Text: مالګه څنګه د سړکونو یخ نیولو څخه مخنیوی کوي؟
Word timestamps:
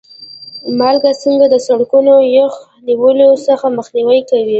مالګه 0.79 1.11
څنګه 1.23 1.45
د 1.49 1.55
سړکونو 1.67 2.13
یخ 2.37 2.53
نیولو 2.87 3.29
څخه 3.47 3.65
مخنیوی 3.77 4.19
کوي؟ 4.29 4.49